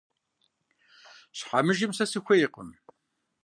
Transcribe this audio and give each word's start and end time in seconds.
Щхьэмыжым 1.37 1.91
сэ 1.97 2.05
сыхуейкъым. 2.11 2.69